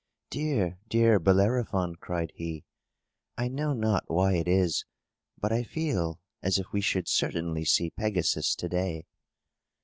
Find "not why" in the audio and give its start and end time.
3.73-4.33